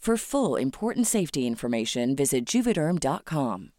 [0.00, 3.72] For full important safety information, visit juvederm.com.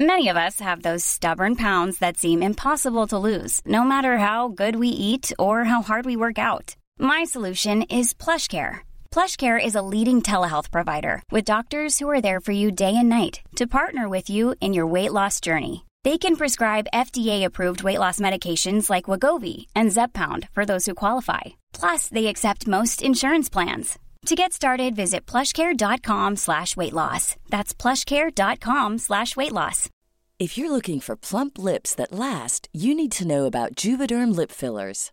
[0.00, 4.48] Many of us have those stubborn pounds that seem impossible to lose, no matter how
[4.48, 6.76] good we eat or how hard we work out.
[6.98, 8.80] My solution is PlushCare.
[9.10, 13.08] PlushCare is a leading telehealth provider with doctors who are there for you day and
[13.08, 15.84] night to partner with you in your weight loss journey.
[16.04, 21.42] They can prescribe FDA-approved weight loss medications like Wagovi and Zepbound for those who qualify.
[21.72, 23.98] Plus, they accept most insurance plans.
[24.26, 27.36] To get started, visit plushcare.com slash weight loss.
[27.50, 29.88] That's plushcare.com slash weight loss.
[30.38, 34.50] If you're looking for plump lips that last, you need to know about Juvederm lip
[34.50, 35.12] fillers.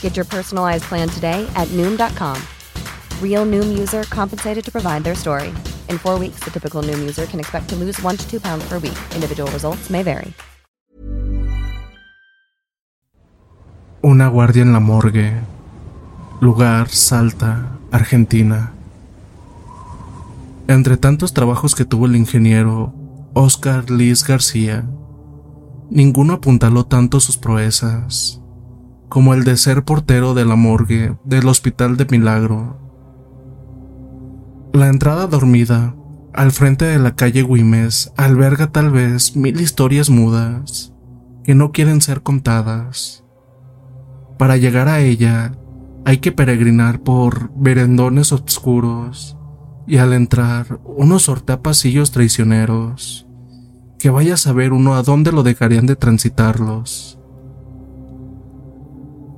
[0.00, 2.40] Get your personalized plan today at Noom.com.
[3.20, 5.48] Real Noom user compensated to provide their story.
[5.90, 8.66] In four weeks, the typical Noom user can expect to lose one to two pounds
[8.68, 8.96] per week.
[9.14, 10.32] Individual results may vary.
[14.02, 15.42] Una guardia en la morgue.
[16.40, 18.72] Lugar, Salta, Argentina.
[20.68, 22.92] Entre tantos trabajos que tuvo el ingeniero
[23.34, 24.84] Oscar Liz García,
[25.90, 28.40] ninguno apuntaló tanto sus proezas
[29.08, 32.78] como el de ser portero de la morgue del Hospital de Milagro.
[34.72, 35.94] La entrada dormida,
[36.32, 40.92] al frente de la calle Güimes, alberga tal vez mil historias mudas
[41.44, 43.24] que no quieren ser contadas.
[44.36, 45.52] Para llegar a ella,
[46.04, 49.36] hay que peregrinar por verendones oscuros
[49.86, 53.26] y al entrar uno sortea pasillos traicioneros,
[53.98, 57.18] que vaya a saber uno a dónde lo dejarían de transitarlos.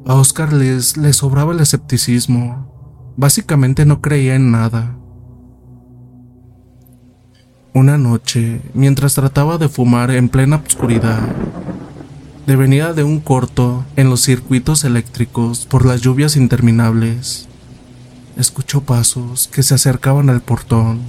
[0.08, 4.96] A Oscar les, le sobraba el escepticismo, básicamente no creía en nada.
[7.74, 11.20] Una noche, mientras trataba de fumar en plena oscuridad,
[12.46, 17.46] devenida de un corto en los circuitos eléctricos por las lluvias interminables,
[18.38, 21.00] escuchó pasos que se acercaban al portón.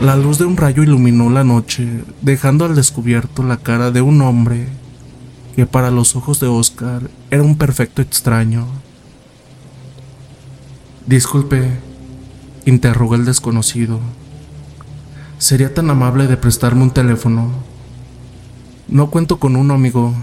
[0.00, 4.22] La luz de un rayo iluminó la noche, dejando al descubierto la cara de un
[4.22, 4.66] hombre
[5.58, 8.64] que para los ojos de Oscar era un perfecto extraño.
[11.04, 11.68] Disculpe,
[12.64, 13.98] interrogó el desconocido.
[15.38, 17.50] ¿Sería tan amable de prestarme un teléfono?
[18.86, 20.14] No cuento con uno, amigo,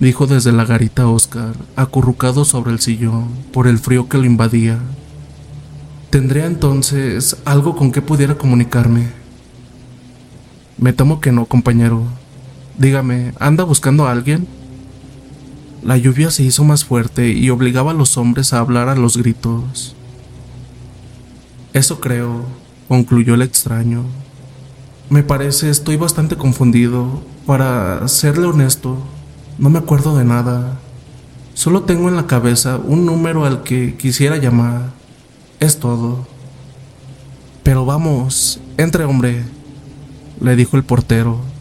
[0.00, 4.80] dijo desde la garita Oscar, acurrucado sobre el sillón por el frío que lo invadía.
[6.10, 9.06] ¿Tendría entonces algo con que pudiera comunicarme?
[10.76, 12.19] Me temo que no, compañero.
[12.80, 14.48] Dígame, ¿anda buscando a alguien?
[15.82, 19.18] La lluvia se hizo más fuerte y obligaba a los hombres a hablar a los
[19.18, 19.94] gritos.
[21.74, 22.46] Eso creo,
[22.88, 24.04] concluyó el extraño.
[25.10, 27.22] Me parece estoy bastante confundido.
[27.44, 28.96] Para serle honesto,
[29.58, 30.78] no me acuerdo de nada.
[31.52, 34.94] Solo tengo en la cabeza un número al que quisiera llamar.
[35.58, 36.26] Es todo.
[37.62, 39.44] Pero vamos, entre hombre,
[40.40, 41.59] le dijo el portero.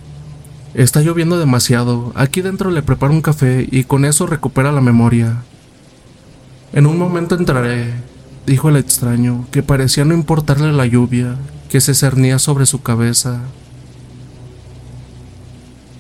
[0.74, 2.12] Está lloviendo demasiado.
[2.16, 5.38] Aquí dentro le preparo un café y con eso recupera la memoria.
[6.74, 7.92] En un momento entraré,
[8.46, 11.36] dijo el extraño, que parecía no importarle la lluvia
[11.70, 13.42] que se cernía sobre su cabeza.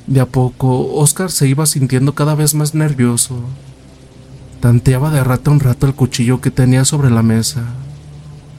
[0.05, 3.39] De a poco, Oscar se iba sintiendo cada vez más nervioso.
[4.59, 7.63] Tanteaba de rato en rato el cuchillo que tenía sobre la mesa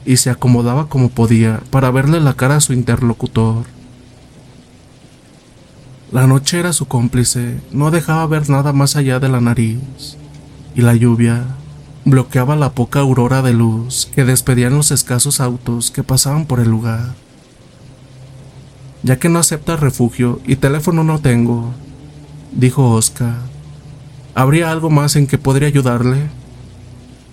[0.05, 3.65] y se acomodaba como podía para verle la cara a su interlocutor.
[6.11, 10.17] La noche era su cómplice, no dejaba ver nada más allá de la nariz,
[10.75, 11.45] y la lluvia
[12.03, 16.69] bloqueaba la poca aurora de luz que despedían los escasos autos que pasaban por el
[16.69, 17.13] lugar
[19.03, 21.73] ya que no acepta refugio y teléfono no tengo,
[22.51, 23.35] dijo Oscar.
[24.35, 26.29] ¿Habría algo más en que podría ayudarle?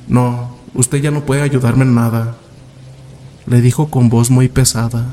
[0.09, 2.37] No, usted ya no puede ayudarme en nada,
[3.47, 5.07] le dijo con voz muy pesada.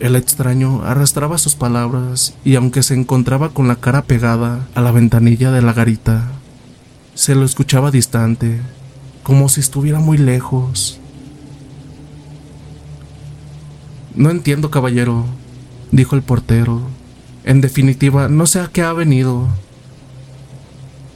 [0.00, 4.92] El extraño arrastraba sus palabras y aunque se encontraba con la cara pegada a la
[4.92, 6.26] ventanilla de la garita,
[7.14, 8.62] se lo escuchaba distante,
[9.22, 10.98] como si estuviera muy lejos.
[14.14, 15.26] No entiendo, caballero,
[15.92, 16.80] dijo el portero.
[17.44, 19.48] En definitiva, no sé a qué ha venido.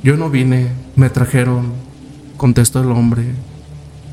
[0.03, 1.73] Yo no vine, me trajeron,
[2.37, 3.25] contestó el hombre.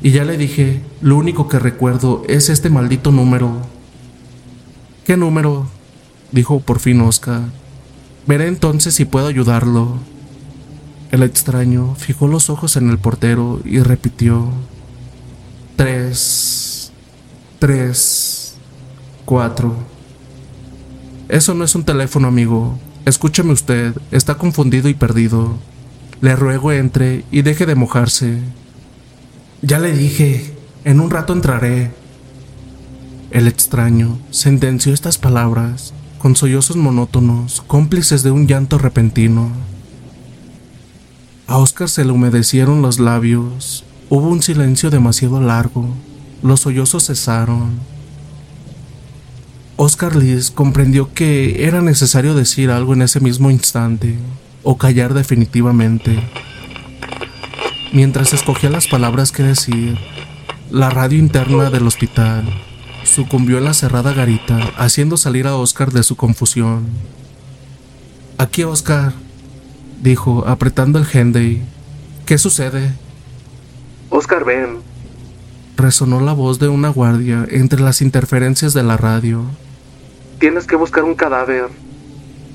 [0.02, 3.71] Y ya le dije, lo único que recuerdo es este maldito número.
[5.04, 5.66] ¿Qué número?
[6.30, 7.42] dijo por fin Oscar.
[8.26, 9.98] Veré entonces si puedo ayudarlo.
[11.10, 14.48] El extraño fijó los ojos en el portero y repitió.
[15.76, 16.92] Tres.
[17.58, 18.42] Tres.
[19.24, 19.74] 4.
[21.28, 22.78] Eso no es un teléfono, amigo.
[23.04, 25.56] Escúcheme usted, está confundido y perdido.
[26.20, 28.38] Le ruego entre y deje de mojarse.
[29.62, 31.90] Ya le dije, en un rato entraré.
[33.32, 39.50] El extraño sentenció estas palabras con sollozos monótonos, cómplices de un llanto repentino.
[41.46, 43.86] A Oscar se le humedecieron los labios.
[44.10, 45.88] Hubo un silencio demasiado largo.
[46.42, 47.80] Los sollozos cesaron
[49.76, 54.14] Oscar Liz comprendió que era necesario decir algo en ese mismo instante
[54.62, 56.22] o callar definitivamente.
[57.94, 59.96] Mientras escogía las palabras que decir,
[60.70, 62.44] la radio interna del hospital
[63.04, 66.86] sucumbió en la cerrada garita, haciendo salir a Oscar de su confusión.
[68.38, 69.12] Aquí, Oscar,
[70.02, 71.62] dijo, apretando el Henday.
[72.26, 72.92] ¿Qué sucede?
[74.10, 74.78] Oscar, ven.
[75.76, 79.44] Resonó la voz de una guardia entre las interferencias de la radio.
[80.38, 81.68] Tienes que buscar un cadáver.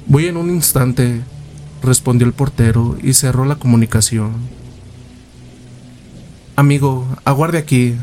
[0.06, 1.22] Voy en un instante,
[1.82, 4.34] respondió el portero y cerró la comunicación.
[6.56, 7.96] Amigo, aguarde aquí,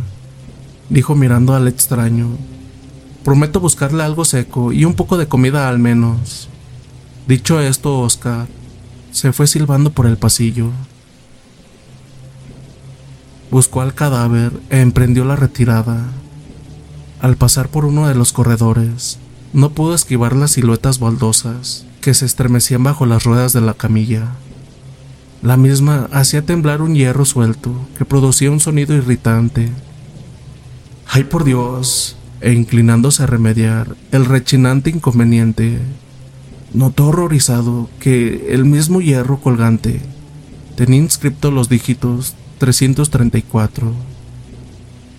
[0.88, 2.28] dijo mirando al extraño.
[3.24, 6.48] Prometo buscarle algo seco y un poco de comida al menos.
[7.26, 8.46] Dicho esto, Oscar
[9.12, 10.70] se fue silbando por el pasillo.
[13.50, 16.04] Buscó al cadáver e emprendió la retirada.
[17.20, 19.18] Al pasar por uno de los corredores,
[19.52, 24.32] no pudo esquivar las siluetas baldosas que se estremecían bajo las ruedas de la camilla.
[25.40, 29.70] La misma hacía temblar un hierro suelto que producía un sonido irritante,
[31.14, 32.16] ¡Ay por Dios!
[32.40, 35.78] E inclinándose a remediar el rechinante inconveniente,
[36.72, 40.00] notó horrorizado que el mismo hierro colgante
[40.74, 43.92] tenía inscripto los dígitos 334.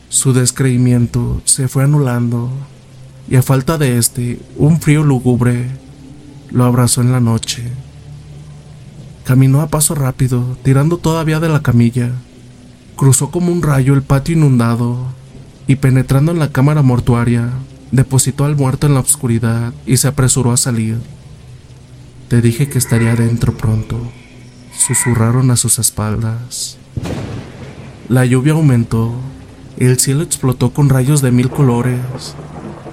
[0.10, 2.50] Su descreimiento se fue anulando
[3.30, 5.70] y a falta de este, un frío lúgubre
[6.52, 7.64] lo abrazó en la noche.
[9.24, 12.12] Caminó a paso rápido, tirando todavía de la camilla.
[12.98, 15.16] Cruzó como un rayo el patio inundado
[15.68, 17.50] y penetrando en la cámara mortuaria,
[17.92, 21.00] depositó al muerto en la oscuridad y se apresuró a salir.
[22.28, 23.98] Te dije que estaría dentro pronto,
[24.78, 26.78] susurraron a sus espaldas.
[28.10, 29.14] La lluvia aumentó,
[29.78, 32.36] el cielo explotó con rayos de mil colores.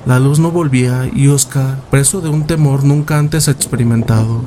[0.06, 4.42] La luz no volvía y Oscar, preso de un temor nunca antes experimentado,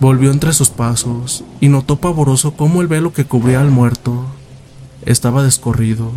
[0.00, 4.26] volvió entre sus pasos y notó pavoroso cómo el velo que cubría al muerto
[5.04, 6.10] estaba descorrido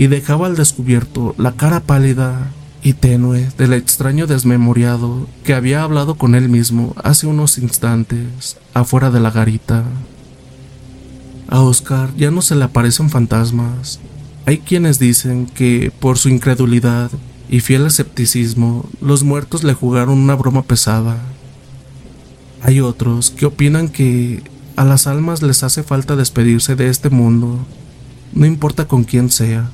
[0.00, 2.52] y dejaba al descubierto la cara pálida
[2.82, 9.10] y tenue del extraño desmemoriado que había hablado con él mismo hace unos instantes afuera
[9.10, 9.84] de la garita.
[11.48, 14.00] A Oscar ya no se le aparecen fantasmas.
[14.46, 17.10] Hay quienes dicen que, por su incredulidad
[17.50, 21.18] y fiel escepticismo, los muertos le jugaron una broma pesada.
[22.62, 24.42] Hay otros que opinan que
[24.76, 27.58] a las almas les hace falta despedirse de este mundo,
[28.32, 29.70] no importa con quién sea.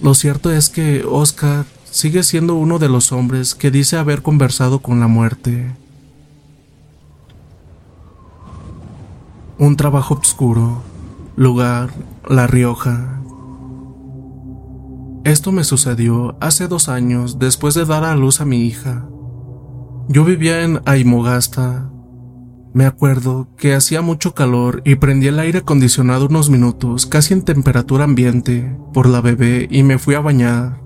[0.00, 4.78] Lo cierto es que Oscar sigue siendo uno de los hombres que dice haber conversado
[4.78, 5.74] con la muerte.
[9.58, 10.82] Un trabajo oscuro,
[11.34, 11.90] lugar,
[12.28, 13.20] La Rioja.
[15.24, 19.04] Esto me sucedió hace dos años después de dar a luz a mi hija.
[20.08, 21.90] Yo vivía en Aimogasta.
[22.74, 27.42] Me acuerdo que hacía mucho calor y prendí el aire acondicionado unos minutos, casi en
[27.42, 30.80] temperatura ambiente, por la bebé y me fui a bañar.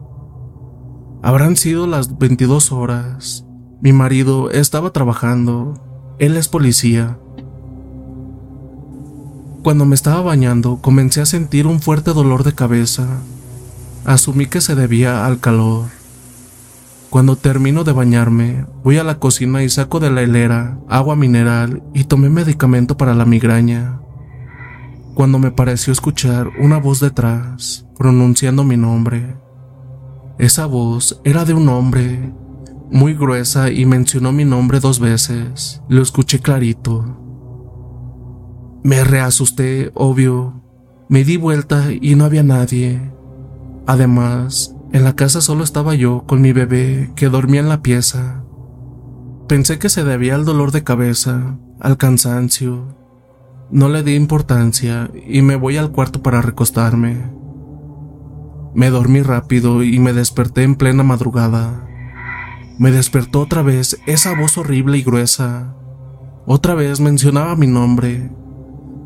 [1.22, 3.46] Habrán sido las 22 horas.
[3.80, 6.14] Mi marido estaba trabajando.
[6.18, 7.18] Él es policía.
[9.62, 13.06] Cuando me estaba bañando comencé a sentir un fuerte dolor de cabeza.
[14.04, 16.01] Asumí que se debía al calor.
[17.12, 21.82] Cuando termino de bañarme, voy a la cocina y saco de la hilera agua mineral
[21.92, 24.00] y tomé medicamento para la migraña.
[25.12, 29.36] Cuando me pareció escuchar una voz detrás, pronunciando mi nombre.
[30.38, 32.32] Esa voz era de un hombre,
[32.90, 35.82] muy gruesa y mencionó mi nombre dos veces.
[35.90, 37.04] Lo escuché clarito.
[38.84, 40.62] Me reasusté, obvio.
[41.10, 43.12] Me di vuelta y no había nadie.
[43.86, 48.44] Además, en la casa solo estaba yo con mi bebé que dormía en la pieza.
[49.48, 52.94] Pensé que se debía al dolor de cabeza, al cansancio.
[53.70, 57.32] No le di importancia y me voy al cuarto para recostarme.
[58.74, 61.88] Me dormí rápido y me desperté en plena madrugada.
[62.78, 65.74] Me despertó otra vez esa voz horrible y gruesa.
[66.46, 68.30] Otra vez mencionaba mi nombre.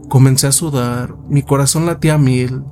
[0.08, 2.64] Comencé a sudar, mi corazón latía a mil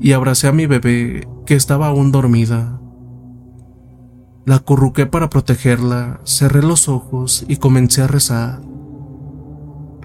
[0.00, 2.80] y abracé a mi bebé que estaba aún dormida.
[4.44, 8.60] La acurruqué para protegerla, cerré los ojos y comencé a rezar.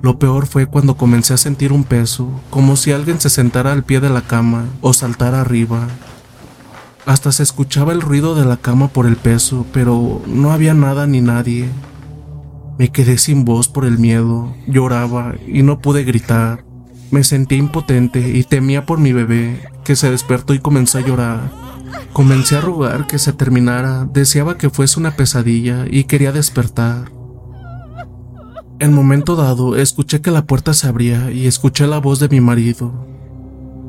[0.02, 3.84] Lo peor fue cuando comencé a sentir un peso, como si alguien se sentara al
[3.84, 5.88] pie de la cama o saltara arriba.
[7.08, 11.08] Hasta se escuchaba el ruido de la cama por el peso, pero no había nada
[11.08, 11.68] ni nadie.
[12.78, 16.67] Me quedé sin voz por el miedo, lloraba y no pude gritar.
[17.10, 21.52] Me sentí impotente y temía por mi bebé, que se despertó y comenzó a llorar.
[22.12, 27.12] Comencé a rogar que se terminara, deseaba que fuese una pesadilla y quería despertar.
[28.80, 32.42] En momento dado escuché que la puerta se abría y escuché la voz de mi
[32.42, 33.08] marido.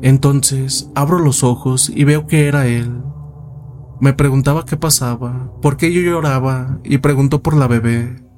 [0.01, 3.01] Entonces abro los ojos y veo que era él.
[3.99, 8.28] Me preguntaba qué pasaba, por qué yo lloraba y preguntó por la bebé.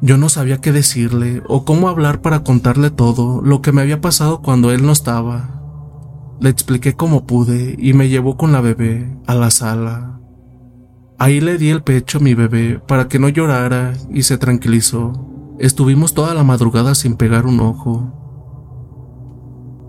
[0.00, 4.00] Yo no sabía qué decirle o cómo hablar para contarle todo lo que me había
[4.00, 5.60] pasado cuando él no estaba.
[6.40, 10.20] Le expliqué cómo pude y me llevó con la bebé a la sala.
[11.18, 15.56] Ahí le di el pecho a mi bebé para que no llorara y se tranquilizó.
[15.58, 18.14] Estuvimos toda la madrugada sin pegar un ojo.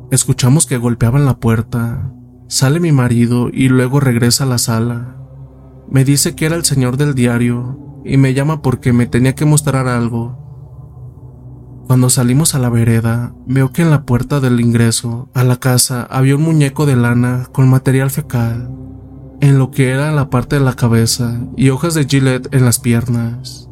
[0.10, 2.12] Escuchamos que golpeaban la puerta.
[2.48, 5.19] Sale mi marido y luego regresa a la sala.
[5.92, 9.46] Me dice que era el señor del diario y me llama porque me tenía que
[9.46, 10.38] mostrar algo.
[11.88, 16.04] Cuando salimos a la vereda, veo que en la puerta del ingreso a la casa
[16.04, 18.70] había un muñeco de lana con material fecal,
[19.42, 22.78] en lo que era la parte de la cabeza y hojas de gilet en las
[22.78, 23.68] piernas.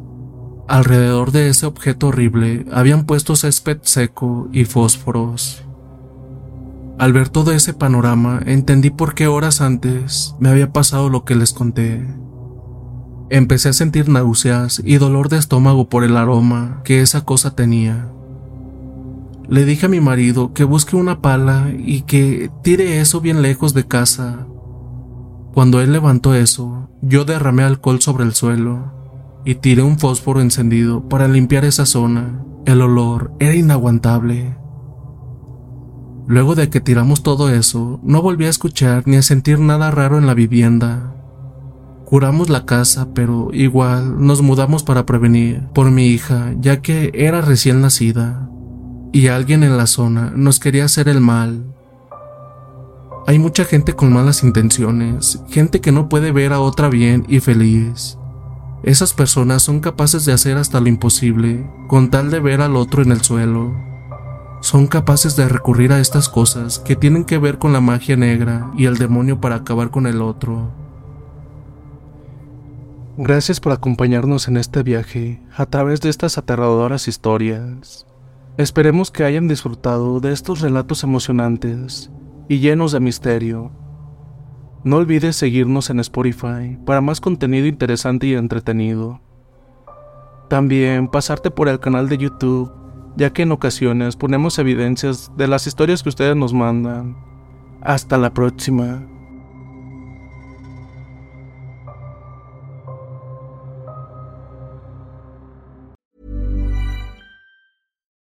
[0.66, 5.67] Alrededor de ese objeto horrible habían puesto césped seco y fósforos.
[6.98, 11.36] Al ver todo ese panorama, entendí por qué horas antes me había pasado lo que
[11.36, 12.04] les conté.
[13.30, 18.08] Empecé a sentir náuseas y dolor de estómago por el aroma que esa cosa tenía.
[19.48, 23.74] Le dije a mi marido que busque una pala y que tire eso bien lejos
[23.74, 24.46] de casa.
[25.54, 28.92] Cuando él levantó eso, yo derramé alcohol sobre el suelo
[29.44, 32.44] y tiré un fósforo encendido para limpiar esa zona.
[32.66, 34.58] El olor era inaguantable.
[36.28, 40.18] Luego de que tiramos todo eso, no volví a escuchar ni a sentir nada raro
[40.18, 41.14] en la vivienda.
[42.04, 47.40] Curamos la casa, pero igual nos mudamos para prevenir por mi hija, ya que era
[47.40, 48.50] recién nacida,
[49.10, 51.64] y alguien en la zona nos quería hacer el mal.
[53.26, 57.40] Hay mucha gente con malas intenciones, gente que no puede ver a otra bien y
[57.40, 58.18] feliz.
[58.82, 63.02] Esas personas son capaces de hacer hasta lo imposible con tal de ver al otro
[63.02, 63.87] en el suelo.
[64.60, 68.70] Son capaces de recurrir a estas cosas que tienen que ver con la magia negra
[68.76, 70.72] y el demonio para acabar con el otro.
[73.16, 78.06] Gracias por acompañarnos en este viaje a través de estas aterradoras historias.
[78.56, 82.10] Esperemos que hayan disfrutado de estos relatos emocionantes
[82.48, 83.70] y llenos de misterio.
[84.82, 89.20] No olvides seguirnos en Spotify para más contenido interesante y entretenido.
[90.48, 92.72] También pasarte por el canal de YouTube,
[93.18, 97.16] ya que en ocasiones ponemos evidencias de las historias que ustedes nos mandan.
[97.82, 99.02] Hasta la próxima.